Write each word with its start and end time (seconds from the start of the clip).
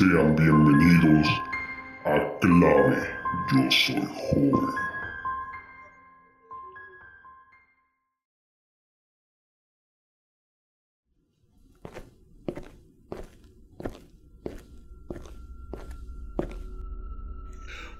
Sean 0.00 0.34
bienvenidos 0.34 1.28
a 2.06 2.38
Clave 2.40 2.96
Yo 3.52 3.70
Soy 3.70 4.08
Joven. 4.30 4.70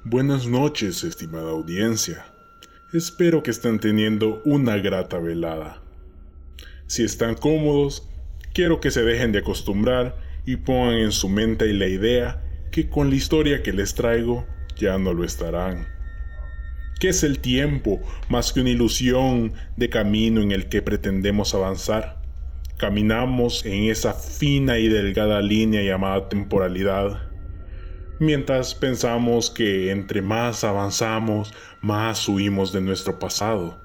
Buenas 0.05 0.47
noches, 0.47 1.05
estimada 1.05 1.51
audiencia. 1.51 2.25
Espero 2.95 3.43
que 3.43 3.51
estén 3.51 3.79
teniendo 3.79 4.41
una 4.47 4.79
grata 4.79 5.19
velada. 5.19 5.83
Si 6.87 7.05
están 7.05 7.35
cómodos, 7.35 8.09
quiero 8.55 8.81
que 8.81 8.91
se 8.91 9.03
dejen 9.03 9.33
de 9.33 9.41
acostumbrar 9.41 10.30
y 10.47 10.57
pongan 10.57 10.95
en 10.95 11.13
su 11.13 11.29
mente 11.29 11.73
la 11.73 11.87
idea 11.87 12.43
que 12.71 12.89
con 12.89 13.11
la 13.11 13.17
historia 13.17 13.63
que 13.63 13.73
les 13.73 13.95
traigo 13.95 14.47
ya 14.77 14.99
no 14.99 15.13
lo 15.13 15.25
estarán. 15.25 15.87
¿Qué 17.01 17.09
es 17.09 17.23
el 17.23 17.39
tiempo 17.39 18.01
más 18.29 18.53
que 18.53 18.61
una 18.61 18.71
ilusión 18.71 19.55
de 19.77 19.89
camino 19.89 20.43
en 20.43 20.53
el 20.53 20.69
que 20.69 20.83
pretendemos 20.83 21.55
avanzar? 21.55 22.21
Caminamos 22.77 23.65
en 23.65 23.85
esa 23.85 24.13
fina 24.13 24.79
y 24.79 24.89
delgada 24.89 25.41
línea 25.41 25.83
llamada 25.83 26.29
temporalidad. 26.29 27.23
Mientras 28.19 28.75
pensamos 28.75 29.51
que 29.51 29.91
entre 29.91 30.21
más 30.21 30.63
avanzamos, 30.63 31.55
más 31.81 32.29
huimos 32.29 32.71
de 32.71 32.83
nuestro 32.83 33.19
pasado, 33.19 33.81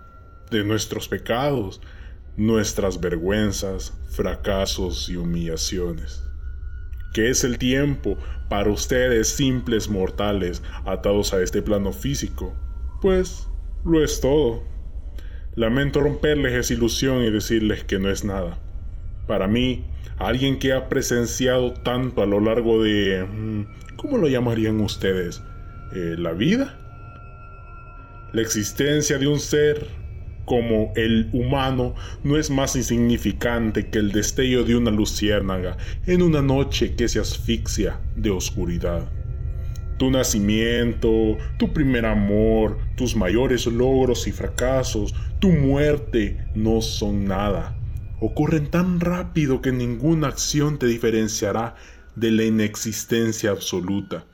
de 0.51 0.65
nuestros 0.65 1.07
pecados, 1.07 1.79
nuestras 2.35 2.99
vergüenzas, 2.99 3.93
fracasos 4.09 5.07
y 5.07 5.15
humillaciones. 5.15 6.25
¿Qué 7.15 7.29
es 7.29 7.45
el 7.45 7.57
tiempo 7.57 8.17
para 8.49 8.69
ustedes 8.69 9.29
simples 9.29 9.87
mortales 9.87 10.61
atados 10.83 11.33
a 11.33 11.41
este 11.41 11.61
plano 11.61 11.93
físico? 11.93 12.53
Pues 13.01 13.47
lo 13.85 14.03
es 14.03 14.19
todo. 14.19 14.63
Lamento 15.55 16.01
romperles 16.01 16.51
esa 16.51 16.73
ilusión 16.73 17.23
y 17.23 17.31
decirles 17.31 17.85
que 17.85 17.99
no 17.99 18.09
es 18.09 18.25
nada. 18.25 18.59
Para 19.27 19.47
mí, 19.47 19.85
alguien 20.17 20.59
que 20.59 20.73
ha 20.73 20.89
presenciado 20.89 21.71
tanto 21.71 22.21
a 22.21 22.25
lo 22.25 22.41
largo 22.41 22.83
de... 22.83 23.23
Mm, 23.23 23.95
¿Cómo 23.95 24.17
lo 24.17 24.27
llamarían 24.27 24.81
ustedes? 24.81 25.41
Eh, 25.93 26.15
¿La 26.17 26.33
vida? 26.33 26.77
La 28.33 28.41
existencia 28.41 29.17
de 29.17 29.27
un 29.27 29.39
ser 29.39 29.87
como 30.45 30.93
el 30.95 31.29
humano 31.33 31.95
no 32.23 32.37
es 32.37 32.49
más 32.49 32.75
insignificante 32.75 33.89
que 33.89 33.99
el 33.99 34.11
destello 34.11 34.63
de 34.63 34.75
una 34.75 34.91
luciérnaga 34.91 35.77
en 36.05 36.21
una 36.21 36.41
noche 36.41 36.95
que 36.95 37.07
se 37.07 37.19
asfixia 37.19 37.99
de 38.15 38.29
oscuridad. 38.29 39.09
Tu 39.97 40.11
nacimiento, 40.11 41.37
tu 41.57 41.71
primer 41.71 42.05
amor, 42.05 42.77
tus 42.95 43.15
mayores 43.15 43.65
logros 43.65 44.27
y 44.27 44.31
fracasos, 44.31 45.15
tu 45.39 45.49
muerte 45.51 46.45
no 46.53 46.81
son 46.81 47.25
nada. 47.25 47.77
Ocurren 48.19 48.69
tan 48.69 48.99
rápido 48.99 49.61
que 49.61 49.71
ninguna 49.71 50.27
acción 50.27 50.79
te 50.79 50.87
diferenciará 50.87 51.75
de 52.15 52.31
la 52.31 52.43
inexistencia 52.43 53.51
absoluta. 53.51 54.25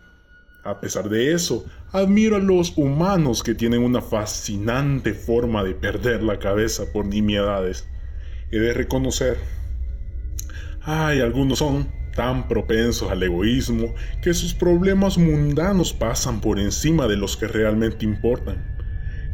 A 0.63 0.79
pesar 0.79 1.09
de 1.09 1.33
eso, 1.33 1.65
admiro 1.91 2.35
a 2.35 2.39
los 2.39 2.77
humanos 2.77 3.41
que 3.41 3.55
tienen 3.55 3.81
una 3.81 3.99
fascinante 3.99 5.15
forma 5.15 5.63
de 5.63 5.73
perder 5.73 6.21
la 6.21 6.37
cabeza 6.37 6.83
por 6.93 7.07
nimiedades. 7.07 7.87
He 8.51 8.59
de 8.59 8.73
reconocer, 8.73 9.37
ay, 10.81 11.19
algunos 11.19 11.57
son 11.59 11.91
tan 12.15 12.47
propensos 12.47 13.09
al 13.09 13.23
egoísmo 13.23 13.95
que 14.21 14.35
sus 14.35 14.53
problemas 14.53 15.17
mundanos 15.17 15.93
pasan 15.93 16.41
por 16.41 16.59
encima 16.59 17.07
de 17.07 17.17
los 17.17 17.37
que 17.37 17.47
realmente 17.47 18.05
importan, 18.05 18.77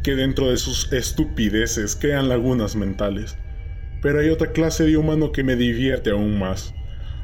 que 0.02 0.14
dentro 0.14 0.48
de 0.48 0.56
sus 0.56 0.90
estupideces 0.94 1.94
crean 1.94 2.30
lagunas 2.30 2.74
mentales. 2.74 3.36
Pero 4.00 4.20
hay 4.20 4.30
otra 4.30 4.52
clase 4.52 4.84
de 4.84 4.96
humano 4.96 5.30
que 5.32 5.44
me 5.44 5.56
divierte 5.56 6.08
aún 6.08 6.38
más 6.38 6.72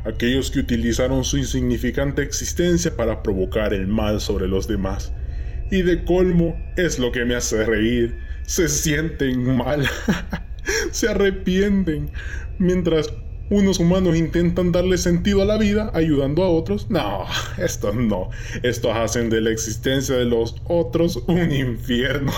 aquellos 0.04 0.50
que 0.50 0.60
utilizaron 0.60 1.24
su 1.24 1.38
insignificante 1.38 2.22
existencia 2.22 2.96
para 2.96 3.22
provocar 3.22 3.72
el 3.72 3.86
mal 3.86 4.20
sobre 4.20 4.46
los 4.46 4.68
demás. 4.68 5.12
Y 5.70 5.82
de 5.82 6.04
colmo 6.04 6.56
es 6.76 6.98
lo 6.98 7.10
que 7.10 7.24
me 7.24 7.34
hace 7.34 7.64
reír. 7.64 8.18
Se 8.42 8.68
sienten 8.68 9.56
mal, 9.56 9.88
se 10.90 11.08
arrepienten, 11.08 12.10
mientras 12.58 13.12
unos 13.50 13.78
humanos 13.78 14.16
intentan 14.16 14.72
darle 14.72 14.96
sentido 14.96 15.42
a 15.42 15.44
la 15.44 15.58
vida 15.58 15.90
ayudando 15.94 16.42
a 16.42 16.48
otros. 16.48 16.88
No, 16.90 17.26
estos 17.58 17.94
no. 17.94 18.30
Estos 18.62 18.96
hacen 18.96 19.30
de 19.30 19.40
la 19.40 19.50
existencia 19.50 20.16
de 20.16 20.24
los 20.24 20.56
otros 20.64 21.22
un 21.26 21.52
infierno. 21.52 22.32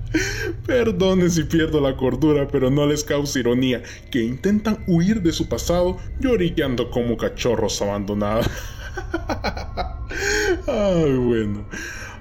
Perdonen 0.66 1.30
si 1.30 1.44
pierdo 1.44 1.80
la 1.80 1.96
cordura, 1.96 2.48
pero 2.48 2.70
no 2.70 2.86
les 2.86 3.04
causa 3.04 3.38
ironía 3.38 3.82
que 4.10 4.22
intentan 4.22 4.78
huir 4.86 5.22
de 5.22 5.32
su 5.32 5.48
pasado 5.48 5.98
lloriqueando 6.20 6.90
como 6.90 7.16
cachorros 7.16 7.80
abandonados. 7.82 8.48
Ay, 10.66 11.12
bueno. 11.16 11.66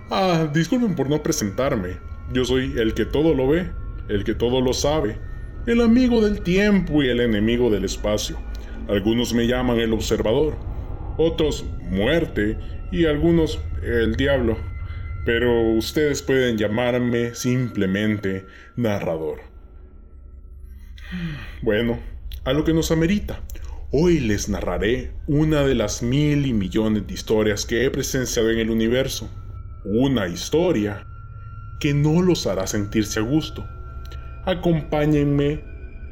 Ah, 0.10 0.50
disculpen 0.54 0.96
por 0.96 1.10
no 1.10 1.24
presentarme. 1.24 1.98
Yo 2.34 2.44
soy 2.44 2.74
el 2.78 2.94
que 2.94 3.06
todo 3.06 3.34
lo 3.34 3.48
ve, 3.48 3.70
el 4.10 4.24
que 4.24 4.34
todo 4.34 4.60
lo 4.60 4.74
sabe, 4.74 5.18
el 5.68 5.82
amigo 5.82 6.22
del 6.22 6.42
tiempo 6.42 7.04
y 7.04 7.10
el 7.10 7.20
enemigo 7.20 7.70
del 7.70 7.86
espacio. 7.86 8.38
Algunos 8.88 9.34
me 9.34 9.46
llaman 9.46 9.80
el 9.80 9.94
observador, 9.94 10.58
otros 11.18 11.64
muerte 11.90 12.58
y 12.92 13.06
algunos 13.06 13.60
el 13.84 14.16
diablo 14.16 14.58
pero 15.28 15.74
ustedes 15.74 16.22
pueden 16.22 16.58
llamarme 16.58 17.36
simplemente 17.36 18.46
narrador. 18.78 19.42
Bueno, 21.62 22.00
a 22.46 22.54
lo 22.54 22.64
que 22.64 22.74
nos 22.74 22.92
amerita. 22.92 23.42
Hoy 23.92 24.22
les 24.22 24.48
narraré 24.48 25.12
una 25.28 25.64
de 25.64 25.76
las 25.76 26.02
mil 26.02 26.46
y 26.46 26.54
millones 26.54 27.08
de 27.08 27.14
historias 27.14 27.66
que 27.66 27.84
he 27.84 27.92
presenciado 27.92 28.52
en 28.52 28.60
el 28.60 28.70
universo. 28.70 29.30
Una 29.84 30.30
historia 30.30 31.06
que 31.82 31.94
no 31.94 32.22
los 32.22 32.48
hará 32.48 32.66
sentirse 32.66 33.20
a 33.20 33.24
gusto. 33.24 33.68
Acompáñenme 34.48 35.60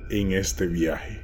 en 0.09 0.33
este 0.33 0.67
viaje. 0.67 1.21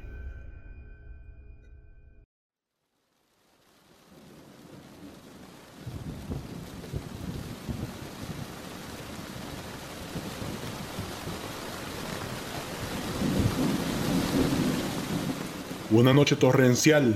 Una 15.90 16.14
noche 16.14 16.36
torrencial, 16.36 17.14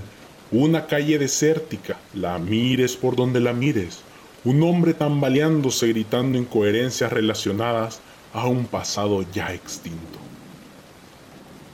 una 0.53 0.87
calle 0.87 1.19
desértica, 1.19 1.97
la 2.13 2.39
mires 2.39 2.97
por 2.97 3.17
donde 3.17 3.41
la 3.41 3.55
mires, 3.55 4.01
un 4.45 4.63
hombre 4.63 4.93
tambaleándose 4.93 5.89
gritando 5.89 6.37
incoherencias 6.37 7.11
relacionadas 7.11 8.03
a 8.37 8.47
un 8.47 8.67
pasado 8.67 9.25
ya 9.33 9.53
extinto. 9.55 10.19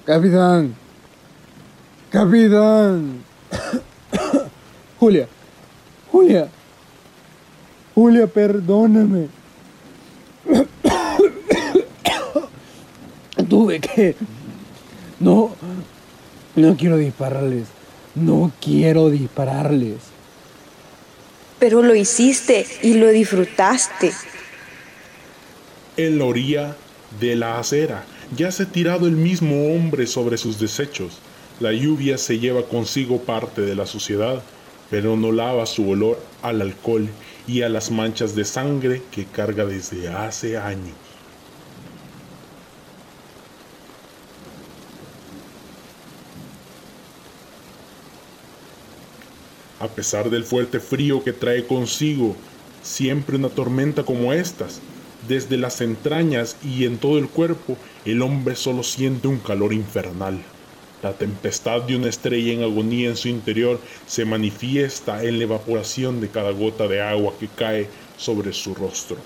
Capitán, 0.05 0.77
capitán. 2.09 3.25
Julia, 5.01 5.27
Julia, 6.13 6.49
Julia, 7.97 8.27
perdóname. 8.29 9.29
Tuve 13.49 13.81
que... 13.81 14.15
No, 15.19 15.51
no 16.55 16.77
quiero 16.77 16.97
dispararles. 16.97 17.67
No 18.15 18.53
quiero 18.61 19.11
dispararles. 19.11 19.99
Pero 21.59 21.83
lo 21.83 21.97
hiciste 21.97 22.65
y 22.83 22.95
lo 22.95 23.09
disfrutaste. 23.09 24.13
En 25.97 26.19
la 26.19 26.25
orilla 26.25 26.77
de 27.21 27.37
la 27.37 27.59
acera 27.59 28.05
yace 28.35 28.65
tirado 28.65 29.07
el 29.07 29.13
mismo 29.13 29.75
hombre 29.75 30.07
sobre 30.07 30.39
sus 30.39 30.59
desechos. 30.59 31.19
La 31.61 31.73
lluvia 31.73 32.17
se 32.17 32.39
lleva 32.39 32.63
consigo 32.63 33.21
parte 33.21 33.61
de 33.61 33.77
la 33.77 33.87
suciedad, 33.87 34.43
pero 34.91 35.17
no 35.17 35.33
lava 35.33 35.67
su 35.67 35.89
olor 35.89 36.19
al 36.41 36.63
alcohol 36.63 37.09
y 37.47 37.61
a 37.63 37.69
las 37.69 37.91
manchas 37.91 38.35
de 38.35 38.45
sangre 38.45 39.03
que 39.11 39.27
carga 39.27 39.67
desde 39.67 40.09
hace 40.09 40.57
años. 40.57 40.97
a 49.83 49.89
pesar 49.89 50.31
del 50.31 50.45
fuerte 50.45 50.79
frío 50.79 51.25
que 51.25 51.33
trae 51.33 51.67
consigo 51.67 52.37
siempre 52.85 53.37
una 53.37 53.49
tormenta 53.49 54.05
como 54.05 54.33
estas. 54.33 54.81
Desde 55.29 55.57
las 55.57 55.81
entrañas 55.81 56.57
y 56.65 56.85
en 56.85 56.99
todo 56.99 57.19
el 57.19 57.29
cuerpo, 57.29 57.77
el 58.05 58.23
hombre 58.23 58.57
solo 58.57 58.83
siente 58.83 59.29
un 59.29 59.39
calor 59.39 59.73
infernal. 59.73 60.43
La 61.03 61.13
tempestad 61.13 61.83
de 61.83 61.97
una 61.97 62.09
estrella 62.09 62.53
en 62.53 62.63
agonía 62.63 63.09
en 63.09 63.17
su 63.17 63.29
interior 63.29 63.81
se 64.07 64.25
manifiesta 64.25 65.25
en 65.25 65.39
la 65.39 65.45
evaporación 65.45 66.21
de 66.21 66.29
cada 66.29 66.51
gota 66.51 66.89
de 66.89 67.01
agua 67.01 67.35
que 67.39 67.49
cae 67.49 67.89
sobre 68.17 68.53
su 68.53 68.75
rostro. 68.75 69.17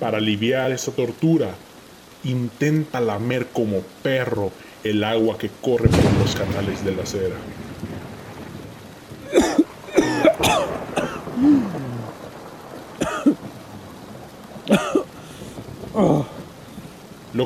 Para 0.00 0.18
aliviar 0.18 0.72
esa 0.72 0.92
tortura, 0.92 1.54
intenta 2.24 3.00
lamer 3.00 3.46
como 3.46 3.80
perro 4.02 4.52
el 4.82 5.04
agua 5.04 5.38
que 5.38 5.50
corre 5.60 5.88
por 5.88 6.12
los 6.20 6.34
canales 6.34 6.84
de 6.84 6.94
la 6.94 7.02
acera. 7.02 7.36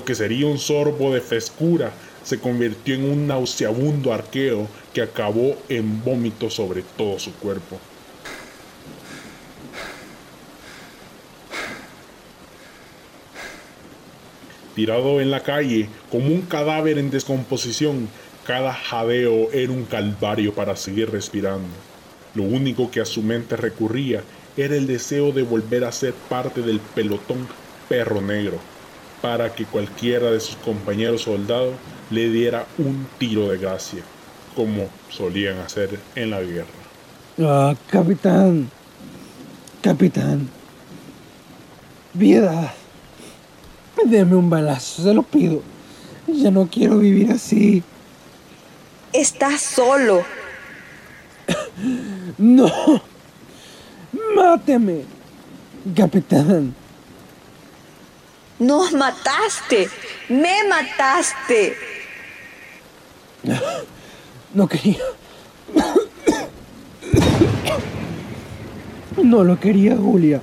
Que 0.08 0.14
sería 0.14 0.46
un 0.46 0.56
sorbo 0.58 1.12
de 1.12 1.20
frescura 1.20 1.92
se 2.24 2.40
convirtió 2.40 2.94
en 2.94 3.04
un 3.04 3.26
nauseabundo 3.26 4.14
arqueo 4.14 4.66
que 4.94 5.02
acabó 5.02 5.54
en 5.68 6.02
vómito 6.02 6.48
sobre 6.48 6.82
todo 6.96 7.18
su 7.18 7.34
cuerpo. 7.34 7.78
Tirado 14.74 15.20
en 15.20 15.30
la 15.30 15.42
calle 15.42 15.90
como 16.10 16.28
un 16.28 16.40
cadáver 16.40 16.96
en 16.96 17.10
descomposición, 17.10 18.08
cada 18.46 18.72
jadeo 18.72 19.52
era 19.52 19.70
un 19.70 19.84
calvario 19.84 20.54
para 20.54 20.74
seguir 20.74 21.10
respirando. 21.10 21.68
Lo 22.34 22.44
único 22.44 22.90
que 22.90 23.02
a 23.02 23.04
su 23.04 23.20
mente 23.20 23.56
recurría 23.56 24.22
era 24.56 24.74
el 24.74 24.86
deseo 24.86 25.32
de 25.32 25.42
volver 25.42 25.84
a 25.84 25.92
ser 25.92 26.14
parte 26.14 26.62
del 26.62 26.80
pelotón 26.80 27.46
perro 27.90 28.22
negro, 28.22 28.58
para 29.20 29.52
que 29.54 29.64
cualquiera 29.64 30.30
de 30.30 30.40
sus 30.40 30.56
compañeros 30.56 31.22
soldados 31.22 31.74
le 32.10 32.30
diera 32.30 32.66
un 32.78 33.06
tiro 33.18 33.48
de 33.48 33.58
gracia, 33.58 34.02
como 34.54 34.88
solían 35.10 35.58
hacer 35.58 35.98
en 36.14 36.30
la 36.30 36.40
guerra. 36.40 36.66
Ah, 37.40 37.74
capitán. 37.90 38.70
Capitán. 39.82 40.48
Vida. 42.14 42.74
Deme 44.04 44.36
un 44.36 44.48
balazo, 44.48 45.02
se 45.02 45.14
lo 45.14 45.22
pido. 45.22 45.62
Ya 46.26 46.50
no 46.50 46.68
quiero 46.70 46.98
vivir 46.98 47.30
así. 47.30 47.82
Estás 49.12 49.60
solo. 49.62 50.24
No. 52.38 52.70
Máteme. 54.36 55.02
Capitán. 55.96 56.74
Nos 58.58 58.92
mataste. 58.92 59.88
Me 60.28 60.64
mataste. 60.68 61.76
No 64.54 64.66
quería. 64.66 64.98
No 69.22 69.44
lo 69.44 69.60
quería, 69.60 69.96
Julia. 69.96 70.40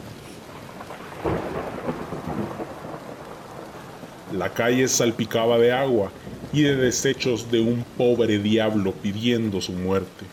La 4.31 4.53
calle 4.53 4.87
salpicaba 4.87 5.57
de 5.57 5.71
agua 5.71 6.11
y 6.51 6.63
de 6.63 6.75
desechos 6.75 7.49
de 7.49 7.61
un 7.61 7.85
pobre 7.97 8.37
diablo 8.37 8.91
pidiendo 8.91 9.61
su 9.61 9.71
muerte. 9.71 10.25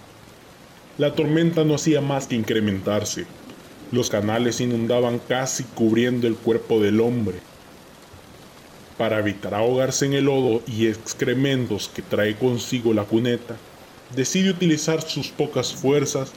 La 0.98 1.14
tormenta 1.14 1.64
no 1.64 1.76
hacía 1.76 2.00
más 2.00 2.26
que 2.26 2.34
incrementarse. 2.34 3.26
Los 3.92 4.10
canales 4.10 4.60
inundaban 4.60 5.18
casi 5.18 5.64
cubriendo 5.64 6.26
el 6.26 6.34
cuerpo 6.34 6.80
del 6.80 7.00
hombre. 7.00 7.38
Para 9.02 9.18
evitar 9.18 9.52
ahogarse 9.52 10.06
en 10.06 10.12
el 10.12 10.26
lodo 10.26 10.62
y 10.64 10.86
excrementos 10.86 11.90
que 11.92 12.02
trae 12.02 12.36
consigo 12.36 12.94
la 12.94 13.02
cuneta, 13.02 13.56
decide 14.14 14.50
utilizar 14.50 15.02
sus 15.02 15.26
pocas 15.26 15.74
fuerzas 15.74 16.30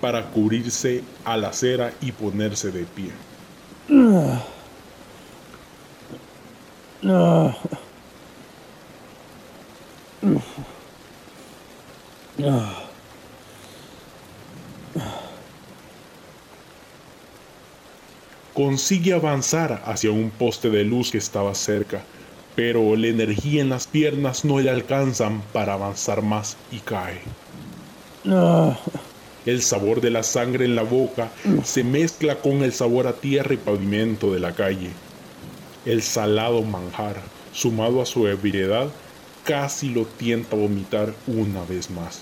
para 0.00 0.30
cubrirse 0.30 1.02
a 1.24 1.36
la 1.36 1.48
acera 1.48 1.92
y 2.00 2.12
ponerse 2.12 2.70
de 2.70 2.84
pie. 2.84 3.10
No. 7.02 7.56
Consigue 18.54 19.14
avanzar 19.14 19.82
hacia 19.86 20.10
un 20.10 20.30
poste 20.30 20.68
de 20.68 20.84
luz 20.84 21.10
que 21.10 21.18
estaba 21.18 21.54
cerca, 21.54 22.02
pero 22.54 22.96
la 22.96 23.06
energía 23.06 23.62
en 23.62 23.70
las 23.70 23.86
piernas 23.86 24.44
no 24.44 24.60
le 24.60 24.68
alcanzan 24.68 25.42
para 25.54 25.72
avanzar 25.72 26.20
más 26.20 26.58
y 26.70 26.80
cae. 26.80 27.20
No. 28.24 28.76
El 29.46 29.62
sabor 29.62 30.02
de 30.02 30.10
la 30.10 30.22
sangre 30.22 30.66
en 30.66 30.76
la 30.76 30.82
boca 30.82 31.30
se 31.64 31.82
mezcla 31.82 32.36
con 32.36 32.62
el 32.62 32.74
sabor 32.74 33.06
a 33.06 33.14
tierra 33.14 33.54
y 33.54 33.56
pavimento 33.56 34.32
de 34.32 34.40
la 34.40 34.52
calle. 34.52 34.90
El 35.86 36.02
salado 36.02 36.62
manjar, 36.62 37.16
sumado 37.52 38.02
a 38.02 38.06
su 38.06 38.28
ebriedad, 38.28 38.88
casi 39.44 39.88
lo 39.88 40.04
tienta 40.04 40.56
a 40.56 40.60
vomitar 40.60 41.14
una 41.26 41.64
vez 41.64 41.90
más. 41.90 42.20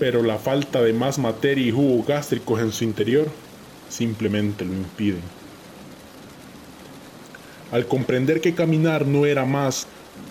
Pero 0.00 0.24
la 0.24 0.38
falta 0.38 0.82
de 0.82 0.92
más 0.92 1.18
materia 1.18 1.64
y 1.64 1.70
jugo 1.70 2.04
gástricos 2.04 2.60
en 2.60 2.72
su 2.72 2.82
interior 2.82 3.28
simplemente 3.88 4.64
lo 4.64 4.72
impiden. 4.72 5.22
Al 7.72 7.86
comprender 7.86 8.40
que 8.40 8.54
caminar 8.54 9.06
no 9.06 9.26
era 9.26 9.44
más 9.44 9.86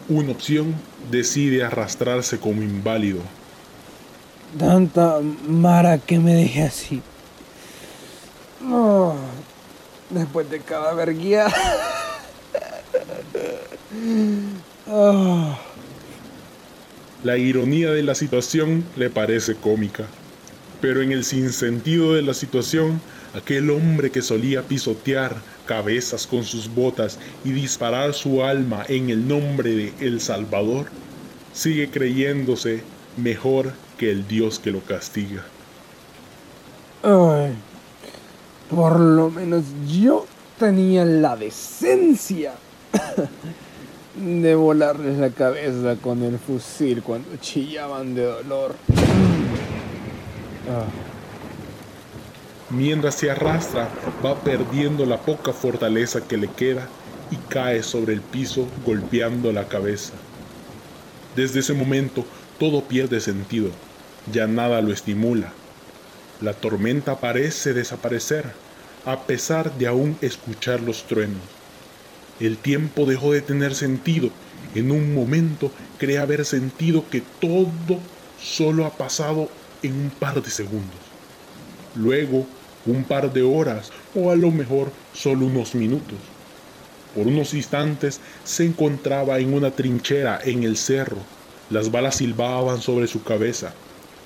una 0.08 0.32
opción, 0.32 0.76
decide 1.12 1.64
arrastrarse 1.64 2.40
como 2.40 2.62
inválido. 2.62 3.20
Tanta 4.58 5.20
mara 5.48 5.98
que 5.98 6.20
me 6.20 6.34
deje 6.34 6.64
así. 6.64 7.02
No. 8.62 9.16
Después 10.10 10.50
de 10.50 10.60
cada 10.60 10.94
verguía. 10.94 11.48
Ah. 14.88 15.60
La 17.24 17.38
ironía 17.38 17.92
de 17.92 18.04
la 18.04 18.16
situación 18.16 18.84
le 18.98 19.10
parece 19.10 19.56
cómica, 19.56 20.08
pero 20.82 21.02
en 21.02 21.14
el 21.14 21.24
sinsentido 21.24 22.16
de 22.16 22.22
la 22.22 22.34
situación, 22.34 23.00
aquel 23.34 23.70
hombre 23.70 24.12
que 24.12 24.22
solía 24.22 24.62
pisotear 24.64 25.36
cabezas 25.66 26.28
con 26.28 26.44
sus 26.44 26.74
botas 26.74 27.20
y 27.44 27.52
disparar 27.52 28.14
su 28.14 28.44
alma 28.44 28.86
en 28.88 29.10
el 29.10 29.28
nombre 29.28 29.72
de 29.72 29.94
El 30.00 30.22
Salvador, 30.22 30.88
sigue 31.54 31.90
creyéndose 31.90 32.84
mejor 33.18 33.74
que 33.98 34.12
el 34.12 34.28
Dios 34.28 34.60
que 34.60 34.72
lo 34.72 34.82
castiga. 34.82 35.44
Ay, 37.04 37.54
por 38.70 39.00
lo 39.00 39.30
menos 39.30 39.64
yo 39.88 40.26
tenía 40.60 41.04
la 41.06 41.36
decencia 41.36 42.54
de 44.16 44.56
volarles 44.56 45.18
la 45.18 45.30
cabeza 45.32 45.96
con 46.02 46.24
el 46.24 46.38
fusil 46.40 47.02
cuando 47.02 47.36
chillaban 47.38 48.16
de 48.16 48.24
dolor. 48.24 48.76
Ah. 50.70 51.13
Mientras 52.74 53.14
se 53.14 53.30
arrastra, 53.30 53.88
va 54.26 54.42
perdiendo 54.42 55.06
la 55.06 55.18
poca 55.18 55.54
fortaleza 55.54 56.28
que 56.28 56.38
le 56.38 56.48
queda 56.48 56.88
y 57.30 57.36
cae 57.36 57.84
sobre 57.84 58.14
el 58.14 58.22
piso 58.22 58.68
golpeando 58.84 59.52
la 59.52 59.68
cabeza. 59.68 60.14
Desde 61.36 61.60
ese 61.60 61.74
momento 61.74 62.26
todo 62.58 62.84
pierde 62.84 63.22
sentido, 63.22 63.70
ya 64.32 64.48
nada 64.48 64.82
lo 64.82 64.92
estimula. 64.92 65.54
La 66.42 66.54
tormenta 66.54 67.20
parece 67.20 67.74
desaparecer, 67.74 68.46
a 69.06 69.20
pesar 69.22 69.78
de 69.78 69.86
aún 69.86 70.18
escuchar 70.22 70.82
los 70.82 71.04
truenos. 71.04 71.44
El 72.40 72.58
tiempo 72.58 73.06
dejó 73.06 73.34
de 73.34 73.42
tener 73.42 73.76
sentido. 73.76 74.32
En 74.74 74.90
un 74.90 75.14
momento 75.14 75.72
cree 76.00 76.18
haber 76.18 76.44
sentido 76.44 77.06
que 77.12 77.22
todo 77.40 78.00
solo 78.42 78.88
ha 78.88 78.98
pasado 78.98 79.48
en 79.84 79.94
un 79.94 80.10
par 80.10 80.42
de 80.42 80.50
segundos. 80.50 80.98
Luego, 81.96 82.48
un 82.86 83.04
par 83.04 83.32
de 83.32 83.42
horas 83.42 83.92
o 84.16 84.32
a 84.32 84.36
lo 84.36 84.52
mejor 84.52 84.92
solo 85.14 85.46
unos 85.46 85.76
minutos. 85.76 86.18
Por 87.16 87.28
unos 87.28 87.54
instantes 87.54 88.20
se 88.44 88.66
encontraba 88.66 89.40
en 89.40 89.54
una 89.54 89.72
trinchera 89.72 90.40
en 90.44 90.64
el 90.64 90.78
cerro. 90.78 91.18
Las 91.70 91.92
balas 91.92 92.16
silbaban 92.16 92.82
sobre 92.82 93.08
su 93.08 93.24
cabeza. 93.24 93.74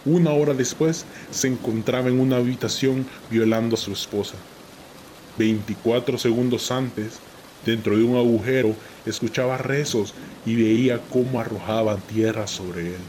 Una 0.06 0.32
hora 0.32 0.54
después 0.54 1.06
se 1.32 1.48
encontraba 1.48 2.08
en 2.08 2.20
una 2.20 2.38
habitación 2.38 3.06
violando 3.30 3.76
a 3.76 3.80
su 3.80 3.92
esposa. 3.92 4.36
24 5.38 6.18
segundos 6.18 6.72
antes, 6.72 7.20
dentro 7.66 7.98
de 7.98 8.04
un 8.04 8.16
agujero, 8.16 8.74
escuchaba 9.06 9.58
rezos 9.58 10.14
y 10.46 10.56
veía 10.56 11.02
cómo 11.12 11.40
arrojaban 11.40 12.00
tierra 12.02 12.48
sobre 12.48 12.88
él. 12.88 13.02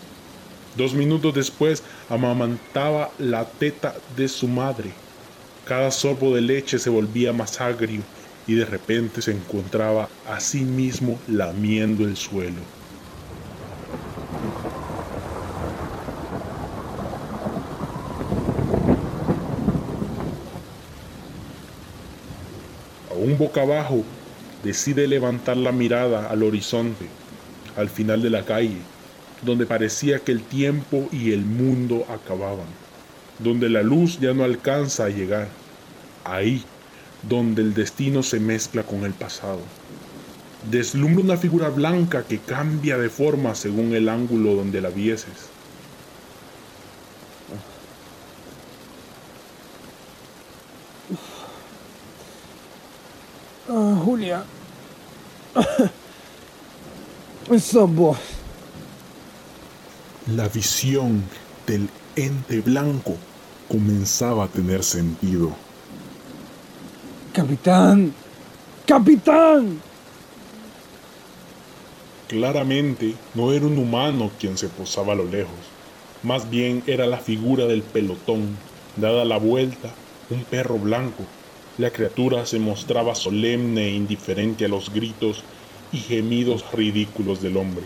Dos 0.76 0.95
minutos 0.95 1.35
después 1.35 1.83
amamantaba 2.09 3.11
la 3.19 3.45
teta 3.45 3.95
de 4.17 4.28
su 4.28 4.49
madre. 4.49 4.90
Cada 5.68 5.90
sorbo 5.90 6.34
de 6.34 6.40
leche 6.40 6.78
se 6.78 6.88
volvía 6.88 7.34
más 7.34 7.60
agrio 7.60 8.00
y 8.46 8.54
de 8.54 8.64
repente 8.64 9.20
se 9.20 9.32
encontraba 9.32 10.08
a 10.26 10.40
sí 10.40 10.62
mismo 10.62 11.20
lamiendo 11.28 12.04
el 12.04 12.16
suelo. 12.16 12.62
Aún 23.10 23.37
boca 23.37 23.60
abajo, 23.60 24.04
decide 24.64 25.06
levantar 25.06 25.58
la 25.58 25.72
mirada 25.72 26.30
al 26.30 26.44
horizonte, 26.44 27.04
al 27.76 27.90
final 27.90 28.22
de 28.22 28.30
la 28.30 28.46
calle, 28.46 28.78
donde 29.42 29.66
parecía 29.66 30.20
que 30.20 30.32
el 30.32 30.42
tiempo 30.42 31.10
y 31.12 31.32
el 31.32 31.44
mundo 31.44 32.06
acababan 32.08 32.88
donde 33.38 33.68
la 33.68 33.83
luz 33.83 34.18
ya 34.21 34.35
no 34.35 34.45
alcanza 34.45 35.04
a 35.04 35.09
llegar, 35.09 35.49
ahí 36.25 36.64
donde 37.23 37.62
el 37.62 37.75
destino 37.75 38.23
se 38.23 38.40
mezcla 38.40 38.83
con 38.83 39.04
el 39.04 39.12
pasado. 39.12 39.61
Deslumbra 40.71 41.25
una 41.25 41.37
figura 41.37 41.68
blanca 41.68 42.25
que 42.25 42.38
cambia 42.38 42.99
de 42.99 43.09
forma 43.09 43.54
según 43.54 43.95
el 43.95 44.09
ángulo 44.09 44.54
donde 44.54 44.80
la 44.80 44.90
vieses. 44.90 45.50
Ah, 53.68 54.00
Julia. 54.04 54.45
Esa 57.50 57.85
voz. 57.85 58.18
La 60.35 60.49
visión 60.49 61.23
del 61.66 61.88
ente 62.16 62.61
blanco 62.61 63.16
comenzaba 63.68 64.44
a 64.44 64.48
tener 64.48 64.82
sentido. 64.82 65.52
Capitán. 67.32 68.12
Capitán. 68.87 69.80
Claramente 72.26 73.14
no 73.34 73.52
era 73.52 73.66
un 73.66 73.78
humano 73.78 74.30
quien 74.38 74.58
se 74.58 74.68
posaba 74.68 75.12
a 75.12 75.16
lo 75.16 75.25
lejos, 75.25 75.54
más 76.22 76.50
bien 76.50 76.82
era 76.87 77.06
la 77.06 77.18
figura 77.18 77.66
del 77.66 77.82
pelotón, 77.82 78.56
dada 78.96 79.25
la 79.25 79.38
vuelta, 79.38 79.94
un 80.30 80.44
perro 80.44 80.78
blanco. 80.78 81.25
La 81.78 81.90
criatura 81.90 82.44
se 82.44 82.58
mostraba 82.58 83.14
solemne 83.14 83.87
e 83.87 83.94
indiferente 83.94 84.64
a 84.64 84.68
los 84.68 84.92
gritos 84.92 85.42
y 85.92 85.98
gemidos 85.98 86.64
ridículos 86.72 87.40
del 87.40 87.56
hombre. 87.56 87.84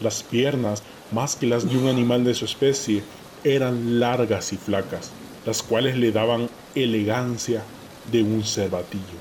Las 0.00 0.22
piernas, 0.22 0.82
más 1.12 1.34
que 1.34 1.46
las 1.46 1.68
de 1.68 1.78
un 1.78 1.88
animal 1.88 2.24
de 2.24 2.34
su 2.34 2.44
especie, 2.44 3.02
eran 3.44 4.00
largas 4.00 4.52
y 4.52 4.56
flacas, 4.56 5.10
las 5.46 5.62
cuales 5.62 5.96
le 5.96 6.12
daban 6.12 6.48
elegancia 6.74 7.62
de 8.10 8.22
un 8.22 8.44
cervatillo. 8.44 9.20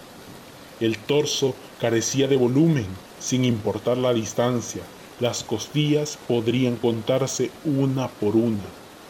El 0.79 0.97
torso 0.97 1.55
carecía 1.79 2.27
de 2.27 2.37
volumen, 2.37 2.87
sin 3.19 3.45
importar 3.45 3.97
la 3.97 4.13
distancia. 4.13 4.81
Las 5.19 5.43
costillas 5.43 6.17
podrían 6.27 6.75
contarse 6.75 7.51
una 7.65 8.07
por 8.07 8.35
una. 8.35 8.57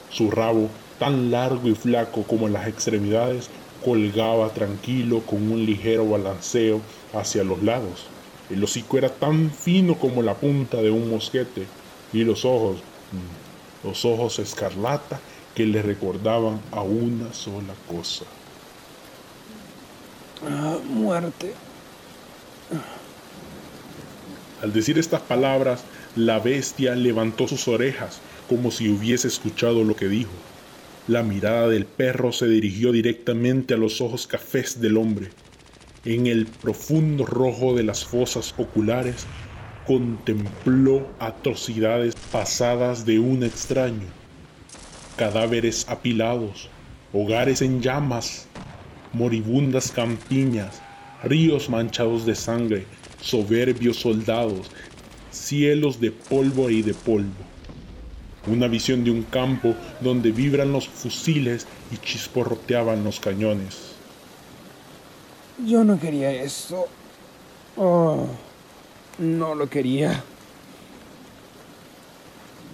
Su 0.10 0.30
rabo, 0.30 0.70
tan 1.00 1.32
largo 1.32 1.70
y 1.70 1.76
flaco 1.76 2.24
como 2.24 2.50
las 2.50 2.68
extremidades, 2.68 3.50
colgaba 3.84 4.50
tranquilo 4.50 5.22
con 5.22 5.52
un 5.52 5.66
ligero 5.66 6.08
balanceo 6.08 6.82
hacia 7.14 7.44
los 7.44 7.64
lados. 7.64 8.06
El 8.50 8.64
hocico 8.64 8.98
era 8.98 9.10
tan 9.10 9.50
fino 9.50 9.96
como 9.96 10.22
la 10.22 10.36
punta 10.36 10.82
de 10.82 10.92
un 10.92 11.10
mosquete 11.10 11.66
y 12.12 12.24
los 12.24 12.44
ojos, 12.44 12.78
mm, 13.12 13.41
los 13.84 14.06
ojos 14.06 14.40
escarlata 14.40 15.20
que 15.56 15.66
le 15.66 15.82
recordaban 15.82 16.62
a 16.72 16.82
una 16.82 17.34
sola 17.34 17.74
cosa. 17.88 18.26
Ah, 20.48 20.78
muerte. 20.90 21.54
Al 24.62 24.74
decir 24.74 24.98
estas 24.98 25.22
palabras, 25.22 25.84
la 26.16 26.40
bestia 26.40 26.96
levantó 26.96 27.48
sus 27.48 27.68
orejas 27.68 28.20
como 28.48 28.70
si 28.70 28.90
hubiese 28.90 29.28
escuchado 29.28 29.84
lo 29.84 29.96
que 29.96 30.08
dijo. 30.08 30.32
La 31.08 31.24
mirada 31.24 31.68
del 31.68 31.86
perro 31.86 32.32
se 32.32 32.48
dirigió 32.48 32.92
directamente 32.92 33.74
a 33.74 33.78
los 33.78 34.02
ojos 34.02 34.28
cafés 34.28 34.82
del 34.82 34.98
hombre. 34.98 35.30
En 36.06 36.28
el 36.28 36.48
profundo 36.48 37.26
rojo 37.26 37.76
de 37.76 37.84
las 37.84 38.06
fosas 38.06 38.54
oculares 38.58 39.26
contempló 39.86 41.08
atrocidades 41.20 42.16
pasadas 42.32 43.06
de 43.06 43.20
un 43.20 43.44
extraño. 43.44 44.08
Cadáveres 45.18 45.88
apilados, 45.90 46.70
hogares 47.14 47.62
en 47.62 47.82
llamas, 47.82 48.48
moribundas 49.14 49.92
campiñas, 49.92 50.82
ríos 51.24 51.70
manchados 51.70 52.26
de 52.26 52.36
sangre, 52.36 52.86
soberbios 53.22 53.98
soldados, 53.98 54.72
cielos 55.32 56.00
de 56.00 56.12
polvo 56.12 56.70
y 56.70 56.82
de 56.82 56.94
polvo. 56.94 57.52
Una 58.48 58.68
visión 58.68 59.04
de 59.04 59.12
un 59.12 59.24
campo 59.24 59.76
donde 60.00 60.32
vibran 60.32 60.72
los 60.72 60.88
fusiles 60.88 61.68
y 61.92 61.98
chisporroteaban 61.98 63.04
los 63.04 63.20
cañones. 63.20 63.92
Yo 65.66 65.84
no 65.84 66.00
quería 66.00 66.32
eso. 66.32 66.88
Oh, 67.78 68.26
no 69.18 69.56
lo 69.56 69.70
quería. 69.70 70.24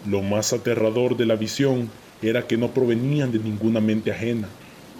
Lo 0.05 0.21
más 0.21 0.53
aterrador 0.53 1.17
de 1.17 1.25
la 1.25 1.35
visión 1.35 1.89
era 2.21 2.47
que 2.47 2.57
no 2.57 2.69
provenían 2.71 3.31
de 3.31 3.39
ninguna 3.39 3.81
mente 3.81 4.11
ajena, 4.11 4.47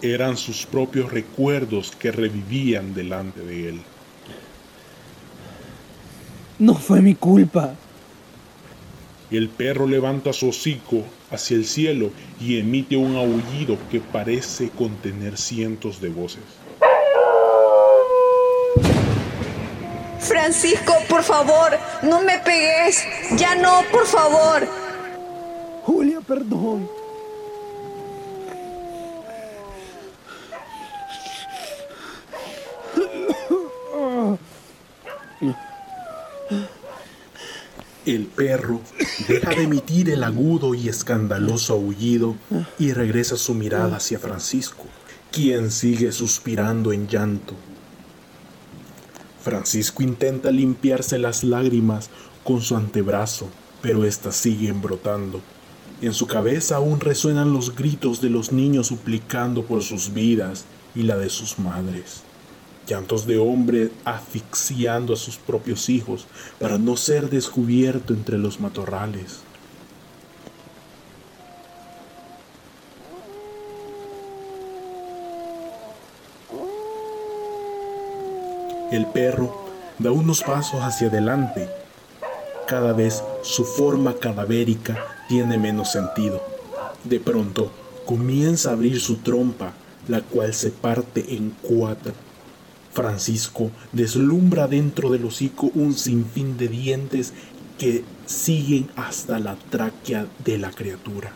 eran 0.02 0.36
sus 0.36 0.66
propios 0.66 1.10
recuerdos 1.10 1.92
que 1.98 2.12
revivían 2.12 2.94
delante 2.94 3.40
de 3.40 3.70
él. 3.70 3.80
No 6.58 6.74
fue 6.74 7.00
mi 7.00 7.14
culpa. 7.14 7.74
El 9.30 9.48
perro 9.48 9.86
levanta 9.86 10.32
su 10.32 10.48
hocico 10.48 11.04
hacia 11.30 11.56
el 11.56 11.64
cielo 11.64 12.10
y 12.40 12.58
emite 12.58 12.96
un 12.96 13.16
aullido 13.16 13.76
que 13.90 14.00
parece 14.00 14.70
contener 14.70 15.36
cientos 15.36 16.00
de 16.00 16.08
voces. 16.08 16.42
Francisco, 20.38 20.94
por 21.08 21.24
favor, 21.24 21.76
no 22.04 22.22
me 22.22 22.38
pegues. 22.38 23.04
Ya 23.36 23.56
no, 23.56 23.82
por 23.90 24.06
favor. 24.06 24.68
Julia, 25.82 26.20
perdón. 26.20 26.88
El 38.06 38.26
perro 38.26 38.80
deja 39.26 39.50
de 39.50 39.64
emitir 39.64 40.08
el 40.08 40.22
agudo 40.22 40.76
y 40.76 40.88
escandaloso 40.88 41.74
aullido 41.74 42.36
y 42.78 42.92
regresa 42.92 43.36
su 43.36 43.54
mirada 43.54 43.96
hacia 43.96 44.20
Francisco, 44.20 44.84
quien 45.32 45.72
sigue 45.72 46.12
suspirando 46.12 46.92
en 46.92 47.08
llanto. 47.08 47.54
Francisco 49.48 50.02
intenta 50.02 50.50
limpiarse 50.50 51.18
las 51.18 51.42
lágrimas 51.42 52.10
con 52.44 52.60
su 52.60 52.76
antebrazo, 52.76 53.48
pero 53.80 54.04
éstas 54.04 54.36
siguen 54.36 54.82
brotando. 54.82 55.40
En 56.02 56.12
su 56.12 56.26
cabeza 56.26 56.76
aún 56.76 57.00
resuenan 57.00 57.54
los 57.54 57.74
gritos 57.74 58.20
de 58.20 58.28
los 58.28 58.52
niños 58.52 58.88
suplicando 58.88 59.64
por 59.64 59.82
sus 59.82 60.12
vidas 60.12 60.66
y 60.94 61.04
la 61.04 61.16
de 61.16 61.30
sus 61.30 61.58
madres 61.58 62.24
llantos 62.86 63.26
de 63.26 63.38
hombre 63.38 63.90
asfixiando 64.06 65.12
a 65.12 65.16
sus 65.16 65.36
propios 65.36 65.90
hijos 65.90 66.26
para 66.58 66.78
no 66.78 66.96
ser 66.96 67.28
descubierto 67.28 68.14
entre 68.14 68.38
los 68.38 68.60
matorrales. 68.60 69.40
El 78.90 79.06
perro 79.06 79.66
da 79.98 80.12
unos 80.12 80.42
pasos 80.42 80.82
hacia 80.82 81.08
adelante. 81.08 81.68
Cada 82.66 82.92
vez 82.92 83.22
su 83.42 83.64
forma 83.64 84.14
cadavérica 84.14 84.98
tiene 85.28 85.58
menos 85.58 85.92
sentido. 85.92 86.42
De 87.04 87.20
pronto 87.20 87.70
comienza 88.06 88.70
a 88.70 88.72
abrir 88.72 89.00
su 89.00 89.16
trompa, 89.16 89.72
la 90.08 90.22
cual 90.22 90.54
se 90.54 90.70
parte 90.70 91.34
en 91.34 91.54
cuatro 91.62 92.12
Francisco 92.98 93.70
deslumbra 93.92 94.66
dentro 94.66 95.10
del 95.10 95.24
hocico 95.24 95.70
un 95.74 95.94
sinfín 95.94 96.56
de 96.56 96.66
dientes 96.66 97.32
que 97.78 98.02
siguen 98.26 98.90
hasta 98.96 99.38
la 99.38 99.54
tráquea 99.70 100.26
de 100.44 100.58
la 100.58 100.70
criatura. 100.70 101.32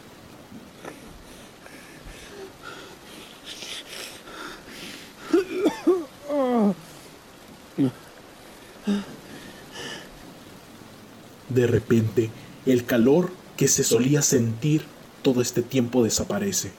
De 11.48 11.66
repente, 11.66 12.30
el 12.66 12.84
calor 12.84 13.30
que 13.56 13.68
se 13.68 13.84
solía 13.84 14.22
sentir 14.22 14.82
todo 15.22 15.42
este 15.42 15.62
tiempo 15.62 16.02
desaparece. 16.02 16.72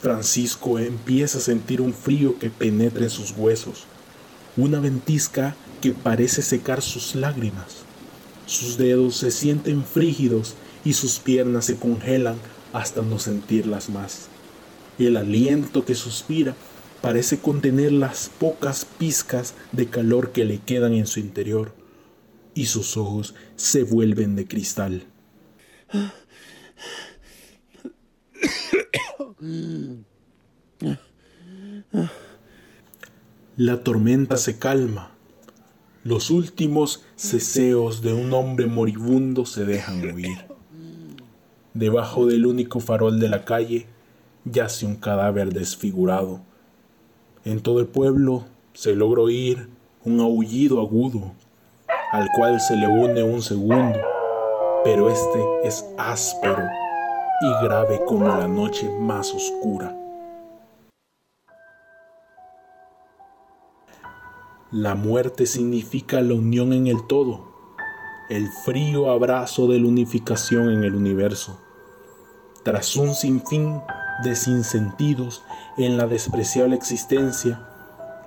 Francisco 0.00 0.78
empieza 0.78 1.38
a 1.38 1.42
sentir 1.42 1.80
un 1.80 1.94
frío 1.94 2.38
que 2.38 2.50
penetra 2.50 3.04
en 3.04 3.10
sus 3.10 3.32
huesos 3.36 3.84
una 4.56 4.80
ventisca 4.80 5.54
que 5.80 5.92
parece 5.92 6.42
secar 6.42 6.82
sus 6.82 7.14
lágrimas. 7.14 7.84
Sus 8.46 8.76
dedos 8.76 9.16
se 9.16 9.30
sienten 9.30 9.84
frígidos 9.84 10.54
y 10.84 10.94
sus 10.94 11.18
piernas 11.18 11.66
se 11.66 11.76
congelan 11.76 12.36
hasta 12.72 13.02
no 13.02 13.18
sentirlas 13.18 13.88
más. 13.88 14.26
El 14.98 15.16
aliento 15.16 15.84
que 15.84 15.94
suspira 15.94 16.54
parece 17.00 17.38
contener 17.38 17.92
las 17.92 18.28
pocas 18.28 18.84
pizcas 18.84 19.54
de 19.72 19.86
calor 19.86 20.32
que 20.32 20.44
le 20.44 20.58
quedan 20.58 20.94
en 20.94 21.06
su 21.06 21.20
interior, 21.20 21.74
y 22.54 22.66
sus 22.66 22.96
ojos 22.96 23.34
se 23.56 23.82
vuelven 23.82 24.36
de 24.36 24.46
cristal. 24.46 25.06
La 33.56 33.82
tormenta 33.82 34.36
se 34.36 34.58
calma. 34.58 35.10
Los 36.02 36.30
últimos 36.30 37.04
ceseos 37.16 38.00
de 38.00 38.14
un 38.14 38.32
hombre 38.32 38.66
moribundo 38.66 39.44
se 39.44 39.64
dejan 39.64 40.02
oír. 40.10 40.38
Debajo 41.74 42.26
del 42.26 42.46
único 42.46 42.80
farol 42.80 43.20
de 43.20 43.28
la 43.28 43.44
calle 43.44 43.86
yace 44.44 44.86
un 44.86 44.96
cadáver 44.96 45.52
desfigurado. 45.52 46.42
En 47.44 47.62
todo 47.62 47.80
el 47.80 47.86
pueblo 47.86 48.44
se 48.74 48.94
logra 48.94 49.22
oír 49.22 49.70
un 50.04 50.20
aullido 50.20 50.78
agudo, 50.78 51.32
al 52.12 52.28
cual 52.36 52.60
se 52.60 52.76
le 52.76 52.86
une 52.86 53.22
un 53.22 53.40
segundo, 53.40 53.98
pero 54.84 55.08
este 55.08 55.42
es 55.64 55.86
áspero 55.96 56.68
y 57.40 57.64
grave 57.64 58.02
como 58.06 58.28
la 58.28 58.46
noche 58.46 58.90
más 59.00 59.32
oscura. 59.32 59.96
La 64.70 64.94
muerte 64.94 65.46
significa 65.46 66.20
la 66.20 66.34
unión 66.34 66.74
en 66.74 66.88
el 66.88 67.06
todo, 67.06 67.48
el 68.28 68.48
frío 68.66 69.10
abrazo 69.10 69.66
de 69.66 69.80
la 69.80 69.88
unificación 69.88 70.70
en 70.70 70.84
el 70.84 70.94
universo. 70.94 71.58
Tras 72.64 72.96
un 72.96 73.14
sinfín 73.14 73.80
de 74.22 74.36
sinsentidos 74.36 75.42
en 75.76 75.96
la 75.96 76.06
despreciable 76.06 76.76
existencia, 76.76 77.66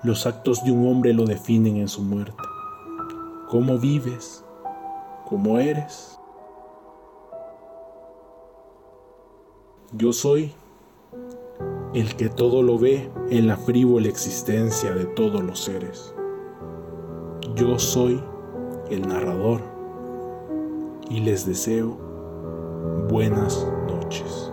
los 0.04 0.26
actos 0.26 0.64
de 0.64 0.72
un 0.72 0.88
hombre 0.88 1.14
lo 1.14 1.26
definen 1.26 1.78
en 1.78 1.88
su 1.88 2.02
muerte. 2.02 2.44
¿Cómo 3.50 3.78
vives? 3.78 4.44
¿Cómo 5.26 5.60
eres? 5.60 6.20
Yo 9.94 10.12
soy 10.12 10.54
el 11.94 12.16
que 12.16 12.30
todo 12.30 12.64
lo 12.64 12.80
ve 12.80 13.12
en 13.30 13.48
la 13.48 13.58
frívola 13.58 14.08
existencia 14.08 14.94
de 14.94 15.06
todos 15.06 15.44
los 15.44 15.64
seres. 15.64 16.14
Yo 17.56 17.78
soy 17.78 18.22
el 18.90 19.08
narrador 19.08 19.62
y 21.10 21.20
les 21.20 21.46
deseo 21.46 21.98
buenas 23.10 23.68
noches. 23.88 24.52